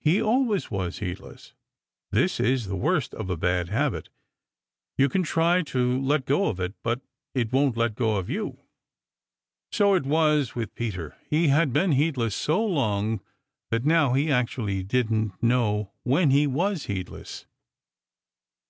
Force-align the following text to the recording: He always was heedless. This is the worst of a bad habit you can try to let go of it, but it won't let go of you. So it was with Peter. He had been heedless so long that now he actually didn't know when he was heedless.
He 0.00 0.22
always 0.22 0.70
was 0.70 1.00
heedless. 1.00 1.52
This 2.10 2.40
is 2.40 2.68
the 2.68 2.74
worst 2.74 3.12
of 3.12 3.28
a 3.28 3.36
bad 3.36 3.68
habit 3.68 4.08
you 4.96 5.10
can 5.10 5.22
try 5.22 5.60
to 5.64 6.00
let 6.00 6.24
go 6.24 6.46
of 6.48 6.58
it, 6.58 6.72
but 6.82 7.02
it 7.34 7.52
won't 7.52 7.76
let 7.76 7.94
go 7.94 8.16
of 8.16 8.30
you. 8.30 8.60
So 9.70 9.92
it 9.92 10.06
was 10.06 10.54
with 10.54 10.74
Peter. 10.74 11.18
He 11.28 11.48
had 11.48 11.74
been 11.74 11.92
heedless 11.92 12.34
so 12.34 12.64
long 12.64 13.20
that 13.70 13.84
now 13.84 14.14
he 14.14 14.32
actually 14.32 14.82
didn't 14.84 15.32
know 15.42 15.92
when 16.02 16.30
he 16.30 16.46
was 16.46 16.84
heedless. 16.86 17.44